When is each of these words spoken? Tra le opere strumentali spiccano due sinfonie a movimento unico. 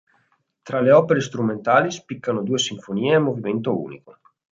Tra 0.67 0.81
le 0.81 0.91
opere 0.91 1.21
strumentali 1.21 1.91
spiccano 1.91 2.41
due 2.41 2.57
sinfonie 2.57 3.13
a 3.13 3.19
movimento 3.19 3.79
unico. 3.79 4.17